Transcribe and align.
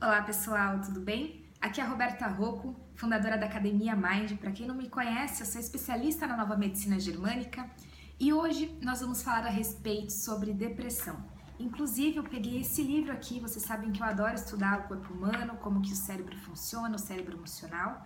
Olá 0.00 0.22
pessoal, 0.22 0.80
tudo 0.80 1.00
bem? 1.00 1.44
Aqui 1.60 1.80
é 1.80 1.84
a 1.84 1.88
Roberta 1.88 2.28
Rocco, 2.28 2.72
fundadora 2.94 3.36
da 3.36 3.46
Academia 3.46 3.96
Mind. 3.96 4.38
Para 4.38 4.52
quem 4.52 4.64
não 4.64 4.76
me 4.76 4.88
conhece, 4.88 5.42
eu 5.42 5.46
sou 5.46 5.60
especialista 5.60 6.24
na 6.24 6.36
nova 6.36 6.56
medicina 6.56 7.00
germânica 7.00 7.68
e 8.20 8.32
hoje 8.32 8.78
nós 8.80 9.00
vamos 9.00 9.24
falar 9.24 9.44
a 9.44 9.50
respeito 9.50 10.12
sobre 10.12 10.54
depressão. 10.54 11.16
Inclusive, 11.58 12.18
eu 12.18 12.22
peguei 12.22 12.60
esse 12.60 12.80
livro 12.80 13.10
aqui, 13.10 13.40
vocês 13.40 13.64
sabem 13.64 13.90
que 13.90 14.00
eu 14.00 14.06
adoro 14.06 14.34
estudar 14.34 14.78
o 14.78 14.82
corpo 14.84 15.12
humano, 15.12 15.56
como 15.56 15.82
que 15.82 15.92
o 15.92 15.96
cérebro 15.96 16.38
funciona, 16.38 16.94
o 16.94 16.98
cérebro 17.00 17.36
emocional. 17.36 18.04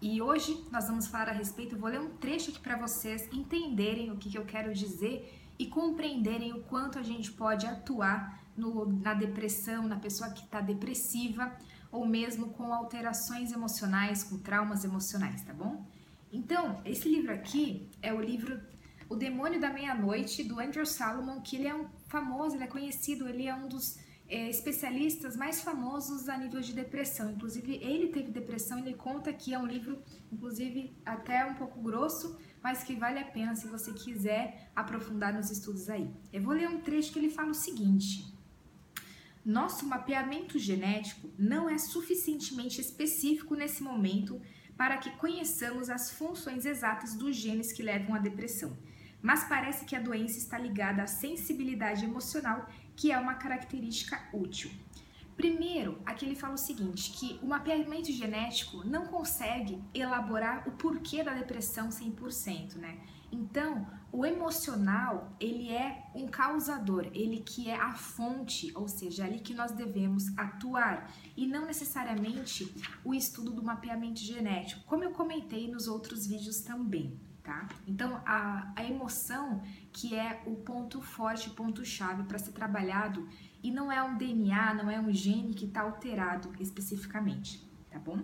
E 0.00 0.22
hoje 0.22 0.64
nós 0.70 0.86
vamos 0.86 1.08
falar 1.08 1.28
a 1.28 1.32
respeito, 1.32 1.74
eu 1.74 1.80
vou 1.80 1.90
ler 1.90 1.98
um 1.98 2.10
trecho 2.18 2.50
aqui 2.50 2.60
para 2.60 2.76
vocês 2.76 3.28
entenderem 3.32 4.12
o 4.12 4.16
que, 4.16 4.30
que 4.30 4.38
eu 4.38 4.44
quero 4.44 4.72
dizer 4.72 5.42
e 5.58 5.66
compreenderem 5.66 6.52
o 6.52 6.62
quanto 6.62 7.00
a 7.00 7.02
gente 7.02 7.32
pode 7.32 7.66
atuar 7.66 8.41
no, 8.56 8.86
na 8.86 9.14
depressão, 9.14 9.86
na 9.86 9.96
pessoa 9.96 10.30
que 10.30 10.44
está 10.44 10.60
depressiva 10.60 11.56
ou 11.90 12.06
mesmo 12.06 12.48
com 12.50 12.72
alterações 12.72 13.52
emocionais, 13.52 14.24
com 14.24 14.38
traumas 14.38 14.82
emocionais, 14.82 15.42
tá 15.42 15.52
bom? 15.52 15.86
Então, 16.32 16.80
esse 16.86 17.06
livro 17.06 17.32
aqui 17.32 17.90
é 18.00 18.12
o 18.12 18.20
livro 18.20 18.58
O 19.10 19.14
Demônio 19.14 19.60
da 19.60 19.70
Meia-Noite, 19.70 20.42
do 20.42 20.58
Andrew 20.58 20.86
Salomon, 20.86 21.42
que 21.42 21.56
ele 21.56 21.68
é 21.68 21.74
um 21.74 21.86
famoso, 22.08 22.56
ele 22.56 22.64
é 22.64 22.66
conhecido, 22.66 23.28
ele 23.28 23.46
é 23.46 23.54
um 23.54 23.68
dos 23.68 23.98
é, 24.26 24.48
especialistas 24.48 25.36
mais 25.36 25.60
famosos 25.60 26.30
a 26.30 26.38
nível 26.38 26.62
de 26.62 26.72
depressão. 26.72 27.30
Inclusive, 27.30 27.74
ele 27.82 28.08
teve 28.08 28.30
depressão, 28.30 28.78
ele 28.78 28.94
conta 28.94 29.30
que 29.30 29.52
é 29.52 29.58
um 29.58 29.66
livro, 29.66 30.02
inclusive, 30.32 30.96
até 31.04 31.44
um 31.44 31.54
pouco 31.54 31.82
grosso, 31.82 32.38
mas 32.62 32.82
que 32.82 32.94
vale 32.94 33.18
a 33.18 33.24
pena 33.26 33.54
se 33.54 33.66
você 33.66 33.92
quiser 33.92 34.70
aprofundar 34.74 35.34
nos 35.34 35.50
estudos 35.50 35.90
aí. 35.90 36.10
Eu 36.32 36.42
vou 36.42 36.54
ler 36.54 36.70
um 36.70 36.80
trecho 36.80 37.12
que 37.12 37.18
ele 37.18 37.28
fala 37.28 37.50
o 37.50 37.54
seguinte: 37.54 38.31
nosso 39.44 39.86
mapeamento 39.86 40.58
genético 40.58 41.30
não 41.38 41.68
é 41.68 41.76
suficientemente 41.78 42.80
específico 42.80 43.54
nesse 43.54 43.82
momento 43.82 44.40
para 44.76 44.96
que 44.98 45.10
conheçamos 45.16 45.90
as 45.90 46.10
funções 46.10 46.64
exatas 46.64 47.14
dos 47.14 47.36
genes 47.36 47.72
que 47.72 47.82
levam 47.82 48.14
à 48.14 48.18
depressão, 48.18 48.76
mas 49.20 49.44
parece 49.44 49.84
que 49.84 49.96
a 49.96 50.00
doença 50.00 50.38
está 50.38 50.58
ligada 50.58 51.02
à 51.02 51.06
sensibilidade 51.06 52.04
emocional, 52.04 52.68
que 52.96 53.10
é 53.12 53.18
uma 53.18 53.34
característica 53.34 54.20
útil. 54.32 54.70
Primeiro, 55.36 56.00
aqui 56.04 56.24
ele 56.26 56.36
fala 56.36 56.54
o 56.54 56.58
seguinte, 56.58 57.12
que 57.12 57.38
o 57.42 57.46
mapeamento 57.46 58.12
genético 58.12 58.86
não 58.86 59.06
consegue 59.06 59.82
elaborar 59.94 60.68
o 60.68 60.72
porquê 60.72 61.22
da 61.22 61.32
depressão 61.32 61.88
100%, 61.88 62.76
né? 62.76 62.98
Então, 63.30 63.86
o 64.12 64.26
emocional, 64.26 65.34
ele 65.40 65.70
é 65.70 66.04
um 66.14 66.28
causador, 66.28 67.08
ele 67.14 67.38
que 67.40 67.70
é 67.70 67.74
a 67.74 67.94
fonte, 67.94 68.70
ou 68.74 68.86
seja, 68.86 69.24
é 69.24 69.26
ali 69.26 69.40
que 69.40 69.54
nós 69.54 69.72
devemos 69.72 70.36
atuar, 70.36 71.10
e 71.34 71.46
não 71.46 71.64
necessariamente 71.64 72.74
o 73.02 73.14
estudo 73.14 73.50
do 73.50 73.62
mapeamento 73.62 74.20
genético, 74.20 74.84
como 74.84 75.02
eu 75.02 75.12
comentei 75.12 75.66
nos 75.66 75.88
outros 75.88 76.26
vídeos 76.26 76.60
também, 76.60 77.18
tá? 77.42 77.66
Então, 77.88 78.20
a, 78.26 78.70
a 78.76 78.84
emoção 78.84 79.62
que 79.90 80.14
é 80.14 80.42
o 80.46 80.56
ponto 80.56 81.00
forte, 81.00 81.48
ponto 81.48 81.82
chave 81.82 82.24
para 82.24 82.38
ser 82.38 82.52
trabalhado, 82.52 83.26
e 83.62 83.70
não 83.70 83.90
é 83.90 84.02
um 84.02 84.18
DNA, 84.18 84.74
não 84.74 84.90
é 84.90 85.00
um 85.00 85.10
gene 85.10 85.54
que 85.54 85.64
está 85.64 85.80
alterado 85.80 86.52
especificamente, 86.60 87.66
tá 87.90 87.98
bom? 87.98 88.20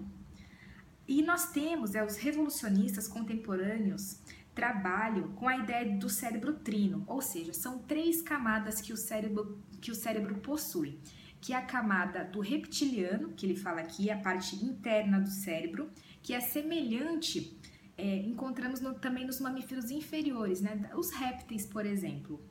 E 1.09 1.23
nós 1.23 1.51
temos 1.51 1.95
é, 1.95 2.05
os 2.05 2.17
revolucionistas 2.17 3.09
contemporâneos 3.09 4.19
trabalham 4.59 5.29
com 5.35 5.47
a 5.47 5.57
ideia 5.57 5.97
do 5.97 6.09
cérebro 6.09 6.53
trino, 6.53 7.05
ou 7.07 7.23
seja, 7.23 7.53
são 7.53 7.79
três 7.79 8.21
camadas 8.21 8.81
que 8.81 8.93
o 8.93 8.97
cérebro, 8.97 9.63
que 9.81 9.93
o 9.93 9.95
cérebro 9.95 10.35
possui, 10.39 10.99
que 11.41 11.53
é 11.53 11.57
a 11.57 11.63
camada 11.63 12.25
do 12.25 12.41
reptiliano, 12.41 13.29
que 13.35 13.47
ele 13.47 13.55
fala 13.55 13.81
aqui, 13.83 14.11
a 14.11 14.19
parte 14.19 14.57
interna 14.57 15.21
do 15.21 15.31
cérebro, 15.31 15.89
que 16.21 16.35
é 16.35 16.41
semelhante, 16.41 17.57
é, 17.97 18.17
encontramos 18.23 18.81
no, 18.81 18.95
também 18.95 19.25
nos 19.25 19.39
mamíferos 19.39 19.93
inferiores, 19.93 20.61
né? 20.61 20.91
os 20.97 21.13
répteis, 21.13 21.65
por 21.65 21.87
exemplo. 21.87 22.43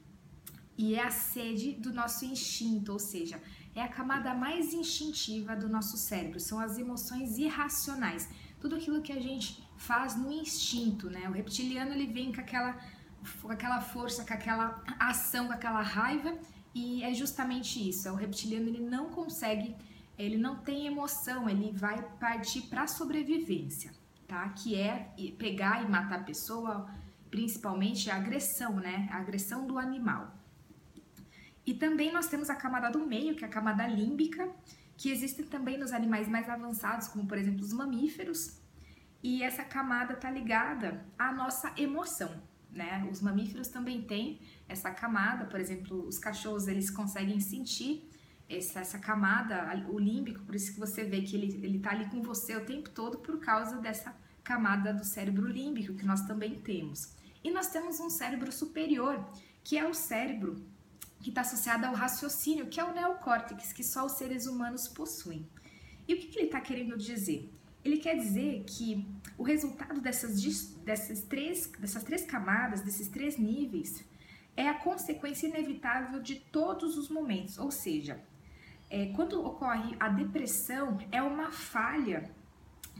E 0.78 0.96
é 0.96 1.03
a 1.03 1.12
sede 1.12 1.73
do 1.73 1.91
nosso 1.91 2.23
instinto, 2.23 2.94
ou 2.94 3.00
seja, 3.00 3.41
é 3.75 3.81
a 3.81 3.90
camada 3.90 4.34
mais 4.34 4.73
instintiva 4.73 5.57
do 5.57 5.67
nosso 5.67 5.97
cérebro, 5.97 6.40
são 6.40 6.57
as 6.57 6.78
emoções 6.78 7.38
irracionais, 7.38 8.29
tudo 8.62 8.78
aquilo 8.78 9.01
que 9.01 9.12
a 9.12 9.19
gente 9.19 9.66
faz 9.77 10.15
no 10.15 10.31
instinto, 10.31 11.09
né? 11.09 11.29
O 11.29 11.31
reptiliano 11.31 11.93
ele 11.93 12.07
vem 12.07 12.33
com 12.33 12.41
aquela, 12.41 12.77
com 13.41 13.51
aquela 13.51 13.79
força, 13.79 14.25
com 14.25 14.33
aquela 14.33 14.83
ação, 14.99 15.47
com 15.47 15.53
aquela 15.53 15.81
raiva 15.81 16.38
e 16.73 17.03
é 17.03 17.13
justamente 17.13 17.87
isso. 17.87 18.07
É 18.07 18.11
o 18.11 18.16
reptiliano 18.16 18.67
ele 18.67 18.81
não 18.81 19.09
consegue, 19.09 19.75
ele 20.17 20.37
não 20.37 20.57
tem 20.57 20.87
emoção, 20.87 21.49
ele 21.49 21.71
vai 21.71 22.01
partir 22.19 22.63
para 22.63 22.87
sobrevivência, 22.87 23.91
tá? 24.27 24.49
Que 24.49 24.75
é 24.75 25.13
pegar 25.37 25.83
e 25.83 25.89
matar 25.89 26.19
a 26.19 26.23
pessoa, 26.23 26.89
principalmente 27.29 28.09
a 28.09 28.16
agressão, 28.16 28.75
né? 28.75 29.07
A 29.11 29.17
agressão 29.17 29.66
do 29.66 29.77
animal. 29.77 30.35
E 31.66 31.73
também 31.73 32.11
nós 32.11 32.27
temos 32.27 32.49
a 32.49 32.55
camada 32.55 32.89
do 32.89 33.05
meio, 33.05 33.35
que 33.35 33.43
é 33.43 33.47
a 33.47 33.51
camada 33.51 33.85
límbica, 33.85 34.49
que 34.95 35.11
existe 35.11 35.43
também 35.43 35.77
nos 35.77 35.91
animais 35.91 36.27
mais 36.27 36.49
avançados, 36.49 37.07
como 37.09 37.27
por 37.27 37.37
exemplo 37.37 37.61
os 37.61 37.73
mamíferos, 37.73 38.57
e 39.27 39.43
essa 39.43 39.61
camada 39.61 40.13
está 40.13 40.31
ligada 40.31 41.05
à 41.19 41.33
nossa 41.33 41.73
emoção, 41.75 42.31
né? 42.71 43.05
Os 43.11 43.19
mamíferos 43.19 43.67
também 43.67 44.01
têm 44.01 44.39
essa 44.69 44.89
camada, 44.89 45.43
por 45.43 45.59
exemplo, 45.59 46.07
os 46.07 46.17
cachorros 46.17 46.65
eles 46.65 46.89
conseguem 46.89 47.37
sentir 47.41 48.09
essa, 48.47 48.79
essa 48.79 48.97
camada, 48.97 49.85
o 49.89 49.99
límbico, 49.99 50.45
por 50.45 50.55
isso 50.55 50.73
que 50.73 50.79
você 50.79 51.03
vê 51.03 51.19
que 51.23 51.35
ele, 51.35 51.59
ele 51.61 51.79
tá 51.79 51.91
ali 51.91 52.05
com 52.05 52.21
você 52.21 52.55
o 52.55 52.63
tempo 52.63 52.89
todo 52.89 53.17
por 53.17 53.37
causa 53.41 53.81
dessa 53.81 54.16
camada 54.45 54.93
do 54.93 55.03
cérebro 55.03 55.45
límbico 55.45 55.95
que 55.95 56.05
nós 56.05 56.21
também 56.21 56.61
temos. 56.61 57.13
E 57.43 57.51
nós 57.51 57.67
temos 57.67 57.99
um 57.99 58.09
cérebro 58.09 58.49
superior, 58.49 59.29
que 59.61 59.77
é 59.77 59.85
o 59.85 59.93
cérebro 59.93 60.55
que 61.19 61.27
está 61.27 61.41
associado 61.41 61.85
ao 61.85 61.93
raciocínio, 61.93 62.67
que 62.67 62.79
é 62.79 62.85
o 62.85 62.93
neocórtex, 62.93 63.73
que 63.73 63.83
só 63.83 64.05
os 64.05 64.13
seres 64.13 64.47
humanos 64.47 64.87
possuem. 64.87 65.45
E 66.07 66.13
o 66.13 66.17
que, 66.17 66.27
que 66.27 66.39
ele 66.39 66.45
está 66.45 66.61
querendo 66.61 66.97
dizer? 66.97 67.51
Ele 67.87 67.99
quer 67.99 68.17
dizer 68.17 68.65
que 68.67 69.07
o 69.37 69.43
resultado 69.43 70.01
dessas, 70.01 70.43
dessas, 70.83 71.21
três, 71.21 71.67
dessas 71.79 72.03
três 72.03 72.25
camadas, 72.25 72.81
desses 72.81 73.07
três 73.07 73.37
níveis, 73.37 74.03
é 74.57 74.67
a 74.67 74.73
consequência 74.73 75.47
inevitável 75.47 76.21
de 76.21 76.35
todos 76.35 76.97
os 76.97 77.07
momentos. 77.07 77.57
Ou 77.57 77.71
seja, 77.71 78.21
é, 78.89 79.05
quando 79.15 79.41
ocorre 79.41 79.95
a 80.01 80.09
depressão, 80.09 80.97
é 81.13 81.21
uma 81.21 81.49
falha 81.49 82.29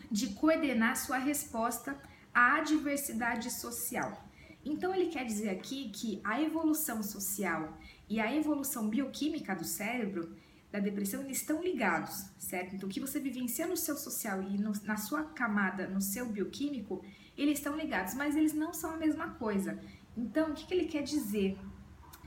de 0.10 0.28
coordenar 0.36 0.96
sua 0.96 1.18
resposta 1.18 2.02
à 2.34 2.56
adversidade 2.56 3.52
social. 3.52 4.26
Então, 4.64 4.96
ele 4.96 5.08
quer 5.08 5.26
dizer 5.26 5.50
aqui 5.50 5.90
que 5.90 6.22
a 6.24 6.42
evolução 6.42 7.04
social 7.04 7.78
e 8.08 8.22
a 8.22 8.34
evolução 8.34 8.88
bioquímica 8.88 9.54
do 9.54 9.66
cérebro 9.66 10.34
da 10.78 10.84
depressão 10.84 11.22
eles 11.22 11.38
estão 11.38 11.62
ligados, 11.62 12.30
certo? 12.38 12.76
Então, 12.76 12.88
o 12.88 12.92
que 12.92 13.00
você 13.00 13.20
vivencia 13.20 13.66
no 13.66 13.76
seu 13.76 13.98
social 13.98 14.42
e 14.44 14.58
no, 14.58 14.72
na 14.84 14.96
sua 14.96 15.24
camada, 15.24 15.88
no 15.88 16.02
seu 16.02 16.28
bioquímico, 16.28 17.04
eles 17.36 17.58
estão 17.58 17.76
ligados, 17.76 18.14
mas 18.14 18.36
eles 18.36 18.54
não 18.54 18.74
são 18.74 18.92
a 18.92 18.98
mesma 18.98 19.32
coisa. 19.32 19.80
Então, 20.16 20.52
o 20.52 20.54
que, 20.54 20.66
que 20.66 20.74
ele 20.74 20.86
quer 20.86 21.04
dizer? 21.04 21.58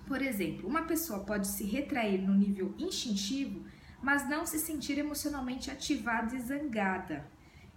Por 0.06 0.20
exemplo, 0.20 0.68
uma 0.68 0.82
pessoa 0.82 1.20
pode 1.20 1.46
se 1.46 1.64
retrair 1.64 2.20
no 2.20 2.34
nível 2.34 2.74
instintivo, 2.78 3.64
mas 4.02 4.28
não 4.28 4.44
se 4.44 4.58
sentir 4.58 4.98
emocionalmente 4.98 5.70
ativada 5.70 6.34
e 6.34 6.40
zangada. 6.40 7.26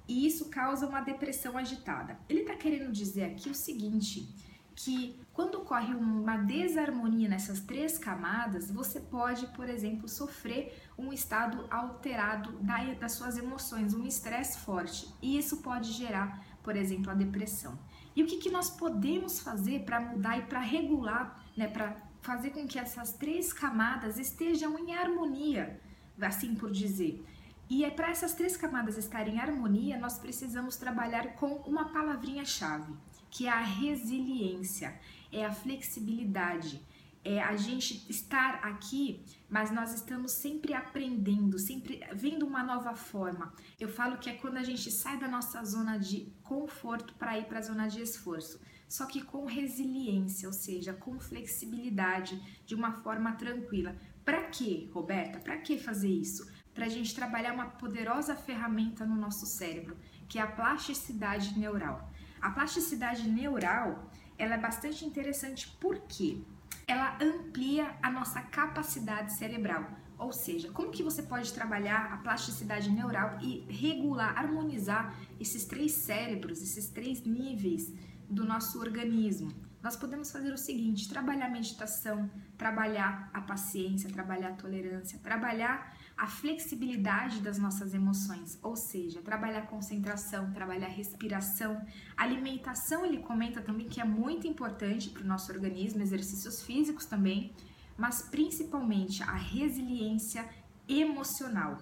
E 0.08 0.26
isso 0.26 0.50
causa 0.50 0.88
uma 0.88 1.02
depressão 1.02 1.58
agitada. 1.58 2.18
Ele 2.28 2.42
está 2.42 2.56
querendo 2.56 2.92
dizer 2.92 3.26
aqui 3.26 3.50
o 3.50 3.56
seguinte: 3.56 4.28
que 4.76 5.20
quando 5.34 5.56
ocorre 5.56 5.94
uma 5.94 6.38
desarmonia 6.38 7.30
nessas 7.30 7.60
três 7.60 7.98
camadas, 7.98 8.70
você 8.72 9.00
pode, 9.00 9.48
por 9.48 9.70
exemplo, 9.70 10.08
sofrer 10.08 10.78
um 10.98 11.12
estado 11.12 11.66
alterado 11.70 12.60
das 13.00 13.14
suas 13.14 13.38
emoções, 13.38 13.94
um 13.94 14.06
estresse 14.06 14.60
forte, 14.60 15.08
e 15.22 15.38
isso 15.38 15.58
pode 15.58 15.92
gerar, 15.92 16.44
por 16.64 16.76
exemplo, 16.76 17.12
a 17.12 17.16
depressão. 17.16 17.78
E 18.16 18.24
o 18.24 18.28
que, 18.28 18.38
que 18.38 18.50
nós 18.50 18.70
podemos 18.70 19.40
fazer 19.40 19.84
para 19.84 20.00
mudar 20.00 20.38
e 20.38 20.44
para 20.44 20.60
regular, 20.60 21.44
né, 21.58 21.68
para 21.68 21.96
fazer 22.22 22.52
com 22.52 22.68
que 22.68 22.80
essas 22.80 23.14
três 23.14 23.52
camadas 23.52 24.20
estejam 24.20 24.78
em 24.78 24.96
harmonia, 24.96 25.80
assim 26.22 26.56
por 26.56 26.72
dizer? 26.72 27.26
E 27.70 27.84
é 27.84 27.90
para 27.90 28.10
essas 28.10 28.34
três 28.34 28.56
camadas 28.56 28.98
estarem 28.98 29.36
em 29.36 29.40
harmonia, 29.40 29.98
nós 29.98 30.20
precisamos 30.20 30.78
trabalhar 30.78 31.34
com 31.36 31.56
uma 31.66 31.90
palavrinha-chave 31.90 32.94
que 33.34 33.48
é 33.48 33.50
a 33.50 33.60
resiliência, 33.60 34.94
é 35.32 35.44
a 35.44 35.52
flexibilidade, 35.52 36.80
é 37.26 37.42
a 37.42 37.56
gente 37.56 38.06
estar 38.08 38.60
aqui, 38.64 39.24
mas 39.50 39.72
nós 39.72 39.92
estamos 39.92 40.34
sempre 40.34 40.72
aprendendo, 40.76 41.58
sempre 41.58 42.00
vendo 42.14 42.46
uma 42.46 42.62
nova 42.62 42.96
forma. 42.96 43.52
Eu 43.80 43.90
falo 43.90 44.20
que 44.20 44.30
é 44.30 44.34
quando 44.34 44.58
a 44.58 44.64
gente 44.64 44.92
sai 44.92 45.18
da 45.18 45.28
nossa 45.28 45.66
zona 45.66 45.98
de 45.98 46.32
conforto 46.44 47.16
para 47.16 47.40
ir 47.40 47.46
para 47.46 47.58
a 47.58 47.64
zona 47.64 47.88
de 47.88 48.02
esforço, 48.02 48.62
só 48.88 49.08
que 49.08 49.24
com 49.24 49.46
resiliência, 49.46 50.48
ou 50.48 50.54
seja, 50.54 50.94
com 50.94 51.20
flexibilidade, 51.20 52.40
de 52.68 52.76
uma 52.76 52.92
forma 52.92 53.32
tranquila. 53.32 53.96
Para 54.24 54.44
quê, 54.44 54.88
Roberta? 54.94 55.40
Para 55.40 55.58
que 55.58 55.80
fazer 55.80 56.10
isso? 56.10 56.46
para 56.74 56.86
a 56.86 56.90
gente 56.90 57.14
trabalhar 57.14 57.54
uma 57.54 57.68
poderosa 57.68 58.36
ferramenta 58.36 59.06
no 59.06 59.16
nosso 59.16 59.46
cérebro, 59.46 59.96
que 60.28 60.40
é 60.40 60.42
a 60.42 60.48
plasticidade 60.48 61.58
neural. 61.58 62.12
A 62.44 62.50
plasticidade 62.50 63.26
neural 63.30 64.12
ela 64.38 64.56
é 64.56 64.58
bastante 64.58 65.06
interessante 65.06 65.78
porque 65.80 66.44
ela 66.86 67.18
amplia 67.22 67.96
a 68.02 68.12
nossa 68.12 68.42
capacidade 68.42 69.32
cerebral. 69.34 69.90
Ou 70.20 70.34
seja, 70.34 70.70
como 70.70 70.92
que 70.92 71.02
você 71.02 71.24
pode 71.24 71.54
trabalhar 71.54 72.12
a 72.12 72.18
plasticidade 72.18 72.92
neural 72.92 73.40
e 73.42 73.66
regular, 73.70 74.38
harmonizar 74.38 75.18
esses 75.40 75.64
três 75.64 75.94
cérebros, 75.94 76.62
esses 76.62 76.90
três 76.90 77.24
níveis 77.24 77.94
do 78.30 78.44
nosso 78.44 78.78
organismo? 78.78 79.54
Nós 79.84 79.98
podemos 79.98 80.32
fazer 80.32 80.54
o 80.54 80.58
seguinte: 80.58 81.10
trabalhar 81.10 81.48
a 81.48 81.50
meditação, 81.50 82.32
trabalhar 82.58 83.30
a 83.34 83.42
paciência, 83.42 84.10
trabalhar 84.10 84.52
a 84.52 84.54
tolerância, 84.54 85.20
trabalhar 85.20 85.94
a 86.16 86.26
flexibilidade 86.26 87.42
das 87.42 87.58
nossas 87.58 87.94
emoções, 87.94 88.58
ou 88.64 88.78
seja, 88.78 89.22
trabalhar 89.22 89.68
concentração, 89.68 90.54
trabalhar 90.54 90.88
respiração, 90.88 91.86
alimentação. 92.16 93.06
Ele 93.06 93.18
comenta 93.18 93.62
também 93.62 93.90
que 93.90 94.00
é 94.00 94.06
muito 94.06 94.48
importante 94.48 95.10
para 95.10 95.22
o 95.22 95.28
nosso 95.28 95.52
organismo, 95.52 96.02
exercícios 96.02 96.62
físicos 96.62 97.06
também, 97.06 97.54
mas 97.98 98.22
principalmente 98.22 99.22
a 99.22 99.34
resiliência 99.34 100.48
emocional. 100.88 101.78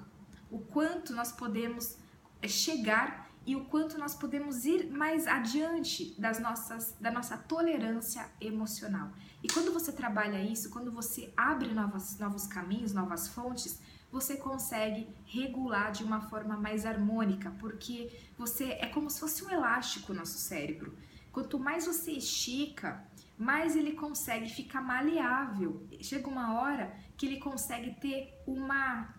O 0.49 0.57
quanto 0.59 1.13
nós 1.13 1.31
podemos 1.31 1.97
eh, 2.41 2.47
chegar 2.47 3.30
e 3.45 3.55
o 3.55 3.65
quanto 3.65 3.97
nós 3.97 4.13
podemos 4.13 4.65
ir 4.65 4.89
mais 4.91 5.25
adiante 5.25 6.15
das 6.19 6.39
nossas, 6.39 6.95
da 6.99 7.11
nossa 7.11 7.37
tolerância 7.37 8.29
emocional. 8.39 9.11
E 9.43 9.47
quando 9.47 9.73
você 9.73 9.91
trabalha 9.91 10.43
isso, 10.43 10.69
quando 10.69 10.91
você 10.91 11.33
abre 11.35 11.73
novos, 11.73 12.19
novos 12.19 12.45
caminhos, 12.45 12.93
novas 12.93 13.27
fontes, 13.27 13.79
você 14.11 14.37
consegue 14.37 15.07
regular 15.25 15.91
de 15.91 16.03
uma 16.03 16.21
forma 16.21 16.55
mais 16.55 16.85
harmônica, 16.85 17.51
porque 17.59 18.11
você 18.37 18.73
é 18.73 18.87
como 18.87 19.09
se 19.09 19.19
fosse 19.19 19.43
um 19.43 19.49
elástico 19.49 20.11
o 20.11 20.15
nosso 20.15 20.37
cérebro. 20.37 20.95
Quanto 21.31 21.57
mais 21.57 21.85
você 21.85 22.11
estica, 22.11 23.03
mais 23.37 23.75
ele 23.75 23.93
consegue 23.93 24.49
ficar 24.49 24.81
maleável. 24.81 25.87
Chega 26.01 26.27
uma 26.27 26.59
hora 26.59 26.95
que 27.17 27.25
ele 27.25 27.37
consegue 27.37 27.95
ter 27.99 28.39
uma 28.45 29.15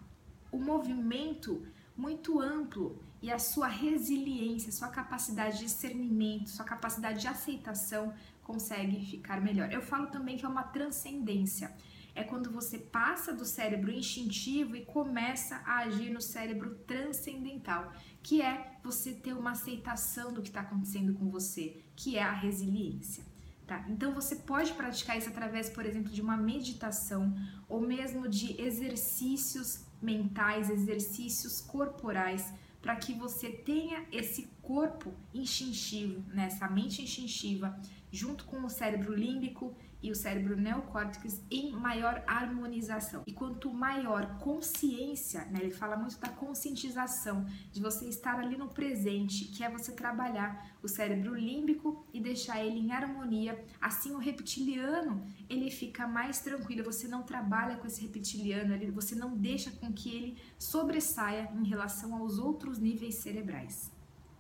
um 0.53 0.63
movimento 0.63 1.67
muito 1.97 2.39
amplo 2.39 3.03
e 3.23 3.31
a 3.31 3.39
sua 3.39 3.69
resiliência, 3.69 4.73
sua 4.73 4.89
capacidade 4.89 5.59
de 5.59 5.65
discernimento, 5.65 6.51
sua 6.51 6.65
capacidade 6.65 7.21
de 7.21 7.29
aceitação 7.29 8.13
consegue 8.43 9.07
ficar 9.07 9.41
melhor. 9.41 9.73
Eu 9.73 9.81
falo 9.81 10.09
também 10.09 10.37
que 10.37 10.45
é 10.45 10.49
uma 10.49 10.65
transcendência. 10.65 11.73
É 12.15 12.25
quando 12.25 12.51
você 12.51 12.79
passa 12.79 13.33
do 13.33 13.45
cérebro 13.45 13.91
instintivo 13.91 14.77
e 14.77 14.85
começa 14.85 15.63
a 15.65 15.79
agir 15.79 16.11
no 16.11 16.21
cérebro 16.21 16.75
transcendental, 16.87 17.93
que 18.23 18.43
é 18.43 18.77
você 18.83 19.13
ter 19.13 19.33
uma 19.33 19.53
aceitação 19.53 20.33
do 20.33 20.43
que 20.43 20.49
está 20.49 20.61
acontecendo 20.61 21.15
com 21.15 21.31
você, 21.31 21.81
que 21.97 22.19
é 22.19 22.23
a 22.23 22.33
resiliência. 22.33 23.25
Tá? 23.67 23.87
Então 23.89 24.13
você 24.13 24.37
pode 24.37 24.73
praticar 24.73 25.17
isso 25.17 25.29
através, 25.29 25.71
por 25.71 25.87
exemplo, 25.87 26.13
de 26.13 26.21
uma 26.21 26.37
meditação 26.37 27.33
ou 27.69 27.81
mesmo 27.81 28.29
de 28.29 28.61
exercícios 28.61 29.85
mentais, 30.03 30.69
exercícios 30.69 31.61
corporais, 31.61 32.53
para 32.82 32.96
que 32.96 33.14
você 33.14 33.49
tenha 33.49 34.05
esse 34.11 34.49
corpo 34.61 35.14
instintivo, 35.32 36.23
né, 36.34 36.46
essa 36.46 36.69
mente 36.69 37.00
instintiva, 37.00 37.79
junto 38.12 38.44
com 38.44 38.62
o 38.64 38.69
cérebro 38.69 39.14
límbico 39.14 39.75
e 40.03 40.11
o 40.11 40.14
cérebro 40.14 40.56
neocórtex 40.56 41.41
em 41.50 41.73
maior 41.73 42.23
harmonização. 42.26 43.23
E 43.26 43.32
quanto 43.32 43.73
maior 43.73 44.37
consciência, 44.38 45.44
né, 45.47 45.61
ele 45.62 45.70
fala 45.70 45.97
muito 45.97 46.19
da 46.19 46.29
conscientização, 46.29 47.47
de 47.70 47.81
você 47.81 48.06
estar 48.06 48.38
ali 48.38 48.56
no 48.56 48.69
presente, 48.69 49.44
que 49.44 49.62
é 49.62 49.70
você 49.70 49.93
trabalhar 49.93 50.76
o 50.82 50.88
cérebro 50.88 51.35
límbico 51.35 52.05
e 52.12 52.20
deixar 52.20 52.62
ele 52.62 52.81
em 52.81 52.93
harmonia. 52.93 53.64
Assim 53.81 54.11
o 54.12 54.19
reptiliano, 54.19 55.25
ele 55.49 55.70
fica 55.70 56.06
mais 56.06 56.41
tranquilo, 56.41 56.85
você 56.85 57.06
não 57.06 57.23
trabalha 57.23 57.76
com 57.76 57.87
esse 57.87 58.03
reptiliano, 58.03 58.76
você 58.93 59.14
não 59.14 59.37
deixa 59.37 59.70
com 59.70 59.93
que 59.93 60.11
ele 60.11 60.37
sobressaia 60.59 61.49
em 61.55 61.64
relação 61.64 62.14
aos 62.17 62.38
outros 62.38 62.79
níveis 62.79 63.14
cerebrais, 63.17 63.91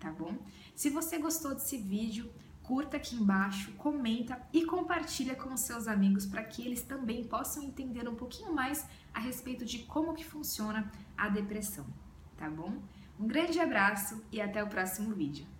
tá 0.00 0.10
bom? 0.10 0.36
Se 0.74 0.90
você 0.90 1.18
gostou 1.18 1.54
desse 1.54 1.78
vídeo, 1.78 2.32
curta 2.62 2.96
aqui 2.96 3.16
embaixo, 3.16 3.72
comenta 3.72 4.40
e 4.52 4.64
compartilha 4.64 5.34
com 5.34 5.52
os 5.52 5.60
seus 5.60 5.86
amigos 5.86 6.26
para 6.26 6.44
que 6.44 6.64
eles 6.64 6.82
também 6.82 7.24
possam 7.24 7.62
entender 7.62 8.08
um 8.08 8.14
pouquinho 8.14 8.54
mais 8.54 8.86
a 9.12 9.20
respeito 9.20 9.64
de 9.64 9.80
como 9.80 10.14
que 10.14 10.24
funciona 10.24 10.90
a 11.16 11.28
depressão, 11.28 11.86
tá 12.36 12.48
bom? 12.48 12.80
Um 13.18 13.26
grande 13.26 13.60
abraço 13.60 14.22
e 14.32 14.40
até 14.40 14.62
o 14.62 14.68
próximo 14.68 15.14
vídeo. 15.14 15.51